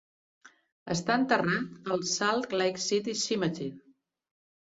[0.93, 3.67] Està enterrat al Salt Lake City Cemetery.